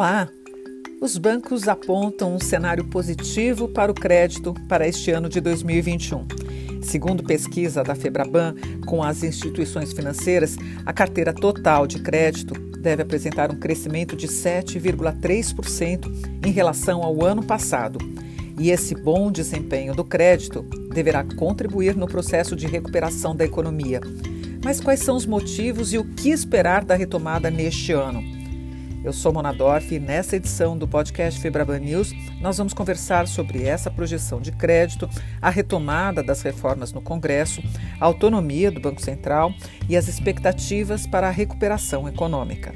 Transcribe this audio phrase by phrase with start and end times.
[0.00, 0.26] Olá!
[0.98, 6.26] Os bancos apontam um cenário positivo para o crédito para este ano de 2021.
[6.80, 8.54] Segundo pesquisa da Febraban
[8.86, 16.46] com as instituições financeiras, a carteira total de crédito deve apresentar um crescimento de 7,3%
[16.46, 17.98] em relação ao ano passado.
[18.58, 20.62] E esse bom desempenho do crédito
[20.94, 24.00] deverá contribuir no processo de recuperação da economia.
[24.64, 28.39] Mas quais são os motivos e o que esperar da retomada neste ano?
[29.02, 33.64] Eu sou Mona Dorf e nessa edição do podcast Febraban News nós vamos conversar sobre
[33.64, 35.08] essa projeção de crédito,
[35.40, 37.62] a retomada das reformas no Congresso,
[37.98, 39.54] a autonomia do Banco Central
[39.88, 42.74] e as expectativas para a recuperação econômica.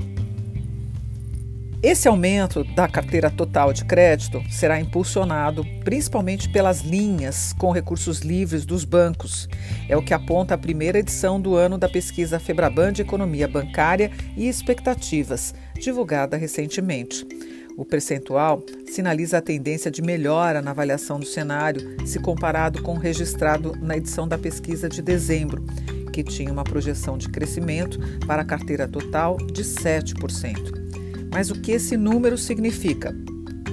[1.85, 8.65] Esse aumento da carteira total de crédito será impulsionado principalmente pelas linhas com recursos livres
[8.65, 9.47] dos bancos.
[9.87, 14.11] É o que aponta a primeira edição do ano da pesquisa Febraban de Economia Bancária
[14.35, 17.27] e Expectativas, divulgada recentemente.
[17.77, 22.99] O percentual sinaliza a tendência de melhora na avaliação do cenário se comparado com o
[22.99, 25.65] registrado na edição da pesquisa de dezembro,
[26.13, 30.85] que tinha uma projeção de crescimento para a carteira total de 7%.
[31.33, 33.13] Mas o que esse número significa?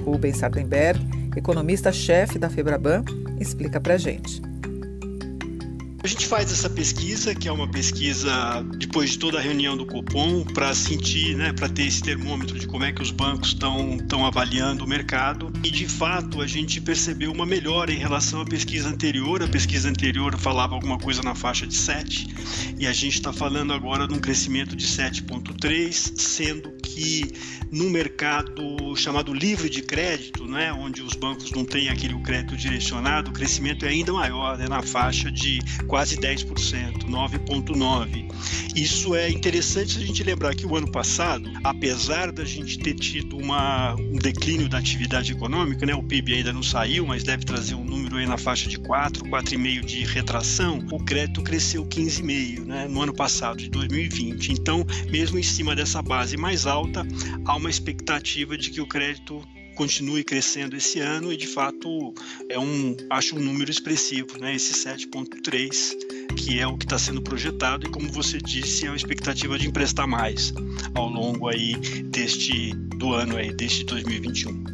[0.04, 1.00] Rubens Sardenberg,
[1.36, 3.04] economista-chefe da Febraban,
[3.38, 4.42] explica para gente.
[6.04, 8.32] A gente faz essa pesquisa, que é uma pesquisa
[8.76, 12.66] depois de toda a reunião do Copom, para sentir, né, para ter esse termômetro de
[12.66, 15.52] como é que os bancos estão avaliando o mercado.
[15.62, 19.44] E de fato a gente percebeu uma melhora em relação à pesquisa anterior.
[19.44, 22.26] A pesquisa anterior falava alguma coisa na faixa de 7
[22.80, 27.32] e a gente está falando agora de um crescimento de 7,3, sendo que
[27.70, 33.30] no mercado chamado livre de crédito, né, onde os bancos não têm aquele crédito direcionado,
[33.30, 38.30] o crescimento é ainda maior, né, na faixa de quase 10%, 9,9%.
[38.76, 42.94] Isso é interessante se a gente lembrar que o ano passado, apesar da gente ter
[42.94, 47.44] tido uma, um declínio da atividade econômica, né, o PIB ainda não saiu, mas deve
[47.44, 52.66] trazer um número aí na faixa de 4, 4,5% de retração, o crédito cresceu 15,5%
[52.66, 54.52] né, no ano passado, de 2020.
[54.52, 56.71] Então, mesmo em cima dessa base mais alta,
[57.44, 59.42] há uma expectativa de que o crédito
[59.74, 62.14] continue crescendo esse ano e de fato
[62.48, 64.54] é um acho um número expressivo, né?
[64.54, 68.96] Esse 7.3 que é o que está sendo projetado e como você disse é uma
[68.96, 70.52] expectativa de emprestar mais
[70.94, 71.74] ao longo aí
[72.04, 74.64] deste do ano aí deste 2021.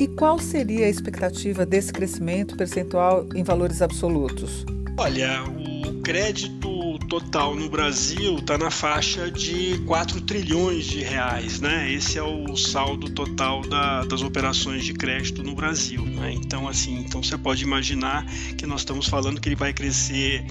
[0.00, 4.64] E qual seria a expectativa desse crescimento percentual em valores absolutos?
[4.98, 6.75] Olha, o crédito
[7.06, 11.92] total no Brasil está na faixa de 4 trilhões de reais, né?
[11.92, 16.32] Esse é o saldo total da, das operações de crédito no Brasil, né?
[16.32, 20.44] Então, assim, então você pode imaginar que nós estamos falando que ele vai crescer,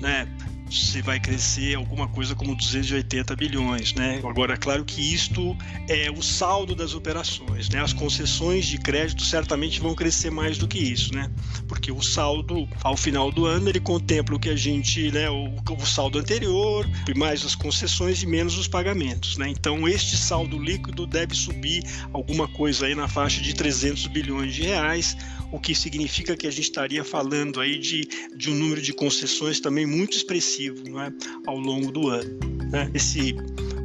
[0.00, 0.28] né?
[0.70, 4.20] Você vai crescer alguma coisa como 280 bilhões, né?
[4.24, 5.56] Agora, claro que isto
[5.88, 7.80] é o saldo das operações, né?
[7.80, 11.30] As concessões de crédito certamente vão crescer mais do que isso, né?
[11.66, 15.28] Porque o saldo ao final do ano ele contempla o que a gente, né?
[15.28, 19.48] O, o saldo anterior, mais as concessões e menos os pagamentos, né?
[19.48, 21.82] Então, este saldo líquido deve subir
[22.12, 25.16] alguma coisa aí na faixa de 300 bilhões de reais
[25.52, 29.60] o que significa que a gente estaria falando aí de, de um número de concessões
[29.60, 31.12] também muito expressivo não é?
[31.46, 32.38] ao longo do ano.
[32.70, 32.90] Né?
[32.94, 33.34] Esse,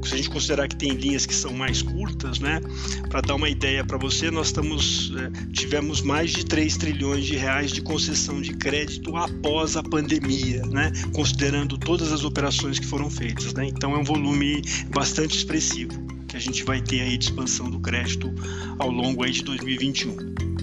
[0.04, 2.62] se a gente considerar que tem linhas que são mais curtas, né?
[3.10, 7.36] para dar uma ideia para você, nós estamos, é, tivemos mais de 3 trilhões de
[7.36, 10.92] reais de concessão de crédito após a pandemia, né?
[11.14, 13.54] considerando todas as operações que foram feitas.
[13.54, 13.68] Né?
[13.68, 17.80] Então é um volume bastante expressivo que a gente vai ter aí de expansão do
[17.80, 18.34] crédito
[18.78, 20.55] ao longo aí de 2021.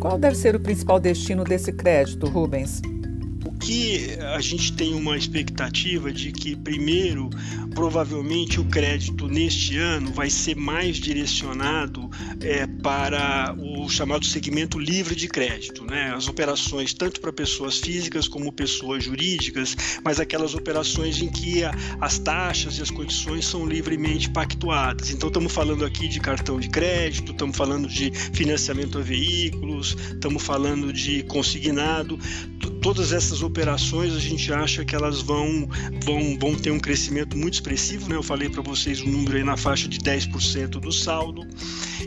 [0.00, 2.80] Qual deve ser o principal destino desse crédito, Rubens?
[3.44, 7.28] O que a gente tem uma expectativa de que, primeiro,
[7.74, 12.10] provavelmente o crédito neste ano vai ser mais direcionado
[12.40, 16.12] é, para o chamado segmento livre de crédito, né?
[16.14, 21.72] As operações tanto para pessoas físicas como pessoas jurídicas, mas aquelas operações em que a,
[22.00, 25.10] as taxas e as condições são livremente pactuadas.
[25.10, 30.42] Então estamos falando aqui de cartão de crédito, estamos falando de financiamento a veículos, estamos
[30.42, 32.18] falando de consignado.
[32.82, 35.68] Todas essas operações a gente acha que elas vão,
[36.04, 38.16] vão, vão ter um crescimento muito expressivo, né?
[38.16, 41.46] Eu falei para vocês um número aí na faixa de 10% do saldo.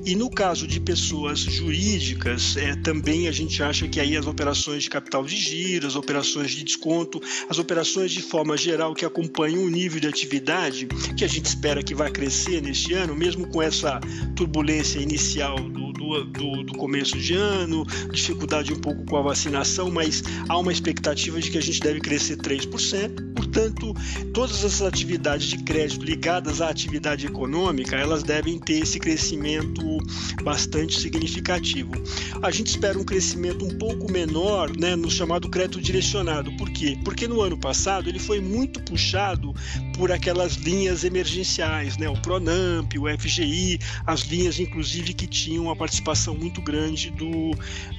[0.04, 4.84] E no caso de pessoas jurídicas, é, também a gente acha que aí as operações
[4.84, 9.64] de capital de giro, as operações de desconto, as operações de forma geral que acompanham
[9.64, 13.62] o nível de atividade que a gente espera que vai crescer neste ano, mesmo com
[13.62, 14.02] essa
[14.36, 19.90] turbulência inicial do, do do, do, começo de ano, dificuldade um pouco com a vacinação,
[19.90, 23.34] mas há uma expectativa de que a gente deve crescer 3%.
[23.34, 23.94] Portanto,
[24.34, 29.82] todas as atividades de crédito ligadas à atividade econômica, elas devem ter esse crescimento
[30.44, 31.92] bastante significativo.
[32.42, 36.52] A gente espera um crescimento um pouco menor né, no chamado crédito direcionado.
[36.58, 36.98] Por quê?
[37.04, 39.54] Porque no ano passado ele foi muito puxado
[39.94, 45.76] por aquelas linhas emergenciais, né, o Pronamp, o FGI, as linhas inclusive que tinham uma
[45.76, 47.52] participação muito grande do,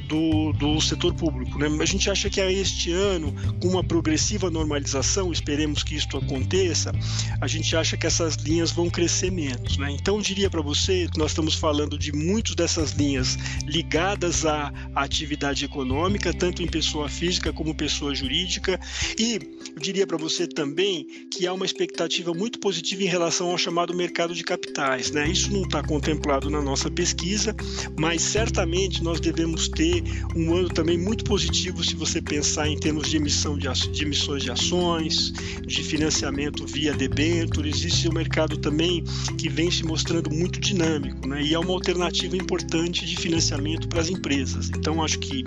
[0.09, 1.59] do, do setor público.
[1.59, 1.69] Né?
[1.81, 6.93] A gente acha que este ano, com uma progressiva normalização, esperemos que isto aconteça,
[7.41, 9.77] a gente acha que essas linhas vão crescer menos.
[9.79, 9.91] Né?
[9.93, 13.37] Então, eu diria para você que nós estamos falando de muitas dessas linhas
[13.67, 18.79] ligadas à atividade econômica, tanto em pessoa física como pessoa jurídica,
[19.19, 19.39] e
[19.75, 23.95] eu diria para você também que há uma expectativa muito positiva em relação ao chamado
[23.95, 25.11] mercado de capitais.
[25.11, 25.29] Né?
[25.29, 27.55] Isso não está contemplado na nossa pesquisa,
[27.99, 29.94] mas certamente nós devemos ter
[30.35, 34.43] um ano também muito positivo se você pensar em termos de emissão de, de emissões
[34.43, 35.33] de ações,
[35.67, 37.77] de financiamento via debêntures.
[37.77, 39.05] Existe um mercado também
[39.39, 41.43] que vem se mostrando muito dinâmico, né?
[41.43, 44.71] E é uma alternativa importante de financiamento para as empresas.
[44.71, 45.45] Então acho que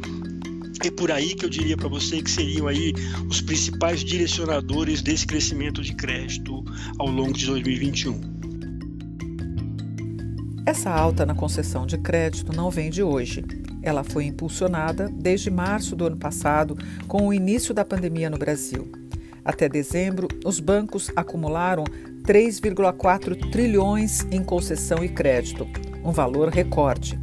[0.86, 2.94] é por aí que eu diria para você que seriam aí
[3.30, 6.64] os principais direcionadores desse crescimento de crédito
[7.00, 8.38] ao longo de 2021.
[10.66, 13.42] Essa alta na concessão de crédito não vem de hoje.
[13.88, 18.92] Ela foi impulsionada desde março do ano passado, com o início da pandemia no Brasil.
[19.46, 21.86] Até dezembro, os bancos acumularam
[22.24, 25.66] 3,4 trilhões em concessão e crédito,
[26.04, 27.18] um valor recorde.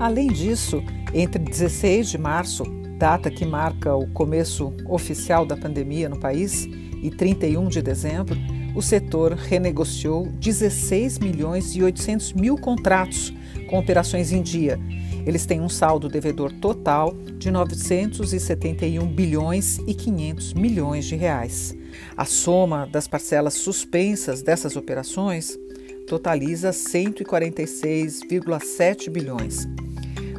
[0.00, 0.82] Além disso,
[1.12, 2.64] entre 16 de março,
[2.96, 6.66] data que marca o começo oficial da pandemia no país,
[7.02, 8.34] e 31 de dezembro,
[8.74, 13.30] o setor renegociou 16 milhões e 800 mil contratos
[13.68, 14.80] com operações em dia
[15.26, 21.76] eles têm um saldo devedor total de 971 bilhões e 500 milhões de reais.
[22.16, 25.58] A soma das parcelas suspensas dessas operações
[26.06, 29.66] totaliza 146,7 bilhões.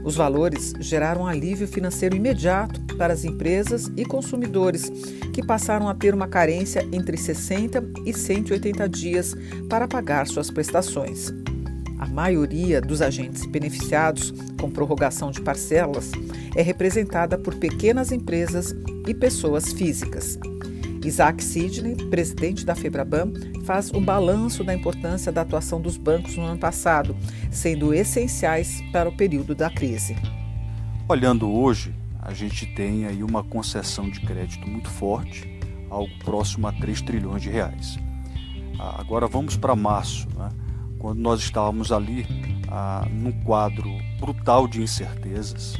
[0.03, 4.89] Os valores geraram alívio financeiro imediato para as empresas e consumidores,
[5.33, 9.35] que passaram a ter uma carência entre 60 e 180 dias
[9.69, 11.31] para pagar suas prestações.
[11.99, 16.11] A maioria dos agentes beneficiados com prorrogação de parcelas
[16.55, 18.73] é representada por pequenas empresas
[19.05, 20.39] e pessoas físicas.
[21.05, 23.33] Isaac Sidney, presidente da Febraban,
[23.65, 27.15] faz um balanço da importância da atuação dos bancos no ano passado,
[27.51, 30.15] sendo essenciais para o período da crise.
[31.07, 35.59] Olhando hoje, a gente tem aí uma concessão de crédito muito forte,
[35.89, 37.97] algo próximo a 3 trilhões de reais.
[38.79, 40.27] Ah, agora vamos para março.
[40.37, 40.49] Né?
[40.99, 42.25] Quando nós estávamos ali
[42.67, 45.75] ah, num quadro brutal de incertezas,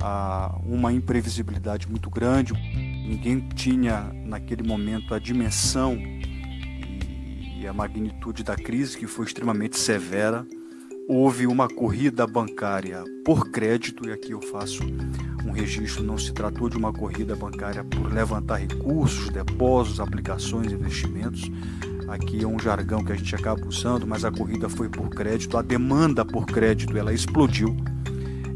[0.00, 8.44] ah, uma imprevisibilidade muito grande, ninguém tinha naquele momento a dimensão e, e a magnitude
[8.44, 10.46] da crise que foi extremamente severa.
[11.08, 14.82] Houve uma corrida bancária por crédito, e aqui eu faço
[15.44, 21.48] um registro: não se tratou de uma corrida bancária por levantar recursos, depósitos, aplicações, investimentos,
[22.08, 25.56] Aqui é um jargão que a gente acaba usando, mas a corrida foi por crédito,
[25.56, 27.76] a demanda por crédito ela explodiu,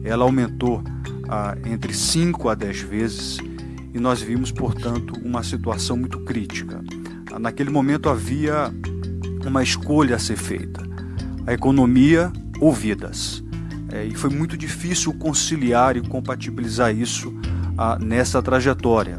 [0.04, 0.82] ela aumentou
[1.28, 3.38] ah, entre 5 a 10 vezes
[3.92, 6.82] e nós vimos, portanto, uma situação muito crítica.
[7.38, 8.72] Naquele momento havia
[9.44, 10.82] uma escolha a ser feita:
[11.46, 13.42] a economia ou vidas.
[13.92, 17.34] É, e foi muito difícil conciliar e compatibilizar isso
[17.76, 19.16] ah, nessa trajetória.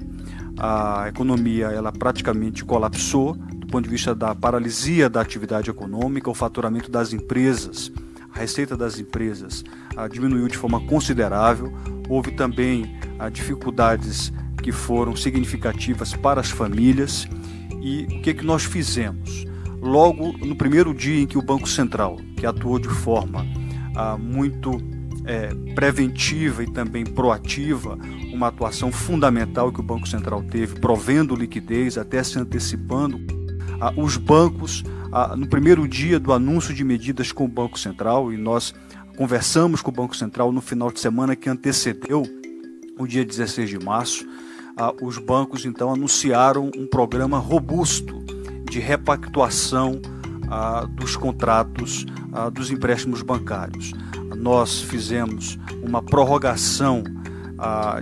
[0.57, 3.35] A economia ela praticamente colapsou,
[3.71, 7.89] ponto de vista da paralisia da atividade econômica, o faturamento das empresas,
[8.35, 9.63] a receita das empresas
[9.95, 11.71] ah, diminuiu de forma considerável.
[12.09, 17.25] Houve também ah, dificuldades que foram significativas para as famílias.
[17.81, 19.45] E o que, que nós fizemos?
[19.81, 23.45] Logo no primeiro dia em que o Banco Central, que atuou de forma
[23.95, 24.77] ah, muito
[25.25, 27.97] é, preventiva e também proativa,
[28.33, 33.40] uma atuação fundamental que o Banco Central teve, provendo liquidez, até se antecipando
[33.81, 38.31] ah, os bancos, ah, no primeiro dia do anúncio de medidas com o Banco Central,
[38.31, 38.75] e nós
[39.17, 42.23] conversamos com o Banco Central no final de semana que antecedeu
[42.99, 44.23] o dia 16 de março,
[44.77, 48.23] ah, os bancos então anunciaram um programa robusto
[48.69, 49.99] de repactuação
[50.95, 52.05] dos contratos
[52.51, 53.93] dos empréstimos bancários.
[54.35, 57.03] Nós fizemos uma prorrogação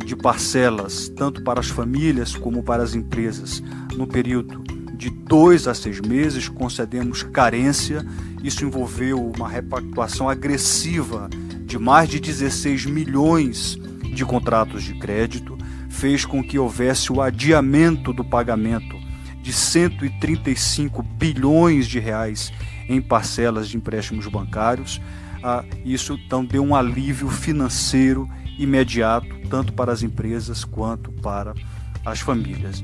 [0.04, 3.64] de parcelas, tanto para as famílias como para as empresas,
[3.96, 4.64] no período
[5.00, 8.06] de dois a seis meses, concedemos carência.
[8.44, 11.30] Isso envolveu uma repactuação agressiva
[11.64, 13.80] de mais de 16 milhões
[14.14, 15.58] de contratos de crédito,
[15.90, 18.98] fez com que houvesse o adiamento do pagamento
[19.42, 22.52] de 135 bilhões de reais
[22.90, 25.00] em parcelas de empréstimos bancários.
[25.42, 31.54] Ah, isso então deu um alívio financeiro imediato, tanto para as empresas quanto para
[32.04, 32.84] as famílias.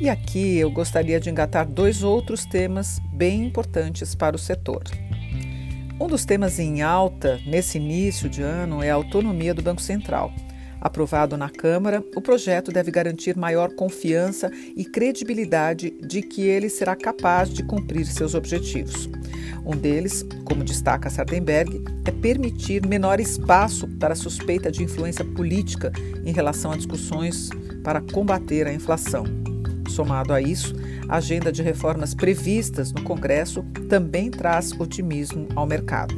[0.00, 4.82] E aqui eu gostaria de engatar dois outros temas bem importantes para o setor.
[6.00, 10.32] Um dos temas em alta nesse início de ano é a autonomia do Banco Central.
[10.80, 16.96] Aprovado na Câmara, o projeto deve garantir maior confiança e credibilidade de que ele será
[16.96, 19.08] capaz de cumprir seus objetivos.
[19.64, 25.92] Um deles, como destaca Sardenberg, é permitir menor espaço para suspeita de influência política
[26.24, 27.48] em relação a discussões
[27.84, 29.43] para combater a inflação.
[29.94, 30.74] Somado a isso,
[31.08, 36.14] a agenda de reformas previstas no Congresso também traz otimismo ao mercado.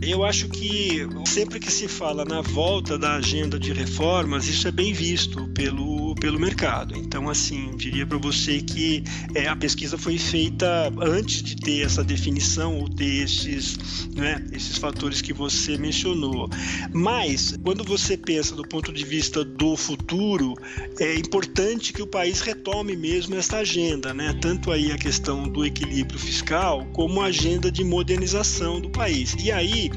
[0.00, 4.72] Eu acho que sempre que se fala na volta da agenda de reformas, isso é
[4.72, 5.89] bem visto pelo,
[6.20, 6.96] pelo mercado.
[6.96, 9.02] Então, assim, diria para você que
[9.34, 14.76] é, a pesquisa foi feita antes de ter essa definição ou ter esses, né, esses
[14.76, 16.48] fatores que você mencionou.
[16.92, 20.54] Mas, quando você pensa do ponto de vista do futuro,
[20.98, 24.36] é importante que o país retome mesmo essa agenda, né?
[24.40, 29.34] Tanto aí a questão do equilíbrio fiscal, como a agenda de modernização do país.
[29.42, 29.90] E aí,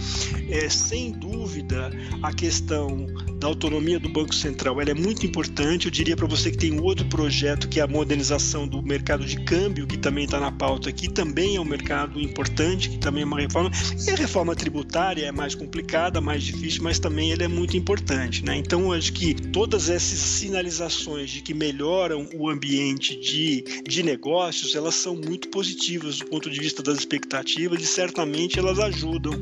[0.50, 3.06] é, sem dúvida, a questão
[3.44, 5.86] da autonomia do Banco Central ela é muito importante.
[5.86, 9.26] Eu diria para você que tem um outro projeto que é a modernização do mercado
[9.26, 13.24] de câmbio, que também está na pauta aqui, também é um mercado importante, que também
[13.24, 13.70] é uma reforma.
[14.08, 18.46] E a reforma tributária é mais complicada, mais difícil, mas também ele é muito importante.
[18.46, 18.56] Né?
[18.56, 24.96] Então, acho que todas essas sinalizações de que melhoram o ambiente de, de negócios, elas
[24.96, 29.34] são muito positivas do ponto de vista das expectativas e certamente elas ajudam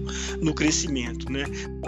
[0.41, 1.31] no crescimento.
[1.31, 1.43] Né?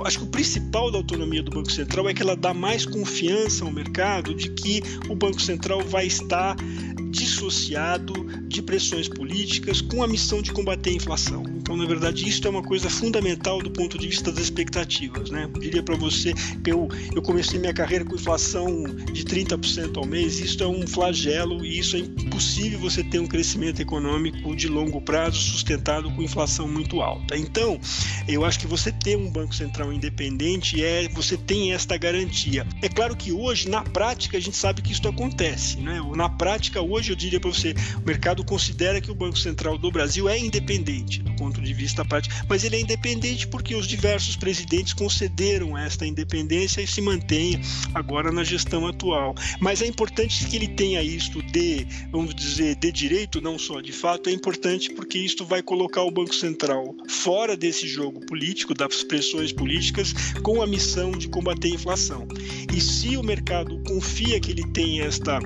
[0.05, 3.65] Acho que o principal da autonomia do Banco Central é que ela dá mais confiança
[3.65, 6.55] ao mercado de que o Banco Central vai estar
[7.13, 11.43] dissociado de pressões políticas com a missão de combater a inflação.
[11.55, 15.29] Então, na verdade, isso é uma coisa fundamental do ponto de vista das expectativas.
[15.29, 15.43] Né?
[15.43, 20.05] Eu diria para você que eu, eu comecei minha carreira com inflação de 30% ao
[20.05, 24.67] mês, isso é um flagelo e isso é impossível você ter um crescimento econômico de
[24.67, 27.37] longo prazo sustentado com inflação muito alta.
[27.37, 27.79] Então,
[28.27, 32.65] eu acho que você ter um Banco Central independente é você tem esta garantia.
[32.81, 35.77] É claro que hoje, na prática, a gente sabe que isso acontece.
[35.77, 36.01] Né?
[36.15, 39.91] Na prática, hoje, eu diria para você, o mercado considera que o Banco Central do
[39.91, 44.35] Brasil é independente do ponto de vista prático, mas ele é independente porque os diversos
[44.35, 47.59] presidentes concederam esta independência e se mantém
[47.93, 49.35] agora na gestão atual.
[49.59, 53.91] Mas é importante que ele tenha isto de, vamos dizer, de direito, não só de
[53.91, 59.03] fato, é importante porque isto vai colocar o Banco Central fora desse jogo político, das
[59.03, 62.27] pressões políticas, com a missão de combater a inflação.
[62.73, 65.39] E se o mercado confia que ele tem esta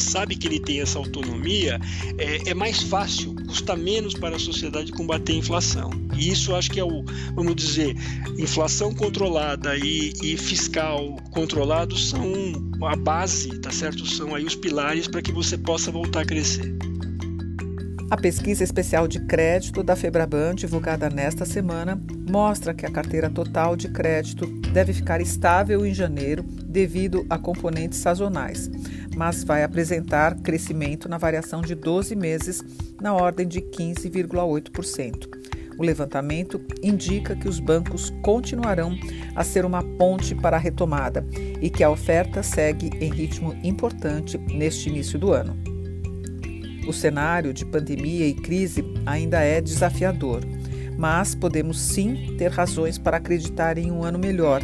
[0.00, 1.78] sabe que ele tem essa autonomia,
[2.18, 5.90] é, é, mais fácil, custa menos para a sociedade combater a inflação.
[6.16, 7.04] E isso acho que é o,
[7.34, 7.94] vamos dizer,
[8.38, 12.32] inflação controlada e, e fiscal controlado são
[12.82, 14.06] a base, tá certo?
[14.06, 16.74] São aí os pilares para que você possa voltar a crescer.
[18.10, 23.76] A pesquisa especial de crédito da Febraban, divulgada nesta semana, mostra que a carteira total
[23.76, 28.68] de crédito deve ficar estável em janeiro devido a componentes sazonais
[29.16, 32.62] mas vai apresentar crescimento na variação de 12 meses,
[33.00, 35.40] na ordem de 15,8%.
[35.78, 38.94] O levantamento indica que os bancos continuarão
[39.34, 41.24] a ser uma ponte para a retomada
[41.60, 45.56] e que a oferta segue em ritmo importante neste início do ano.
[46.86, 50.42] O cenário de pandemia e crise ainda é desafiador,
[50.98, 54.62] mas podemos sim ter razões para acreditar em um ano melhor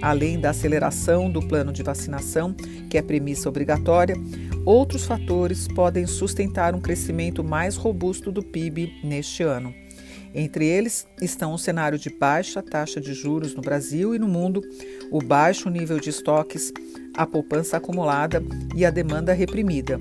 [0.00, 2.54] Além da aceleração do plano de vacinação,
[2.88, 4.16] que é premissa obrigatória,
[4.64, 9.74] outros fatores podem sustentar um crescimento mais robusto do PIB neste ano.
[10.34, 14.60] Entre eles estão o cenário de baixa taxa de juros no Brasil e no mundo,
[15.10, 16.72] o baixo nível de estoques,
[17.16, 18.42] a poupança acumulada
[18.74, 20.00] e a demanda reprimida.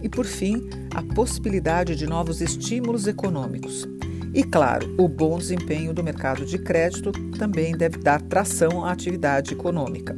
[0.00, 3.88] E, por fim, a possibilidade de novos estímulos econômicos.
[4.34, 9.52] E, claro, o bom desempenho do mercado de crédito também deve dar tração à atividade
[9.52, 10.16] econômica.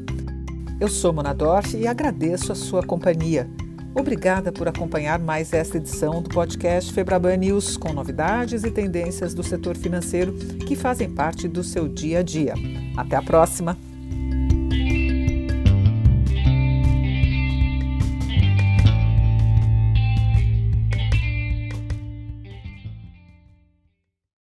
[0.80, 3.48] Eu sou Mona Dorf e agradeço a sua companhia.
[3.94, 9.42] Obrigada por acompanhar mais esta edição do podcast Febraban News, com novidades e tendências do
[9.42, 10.32] setor financeiro
[10.66, 12.54] que fazem parte do seu dia a dia.
[12.96, 13.83] Até a próxima!